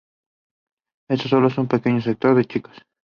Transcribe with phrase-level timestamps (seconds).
[1.11, 2.75] Es solo para un pequeño sector de chicos.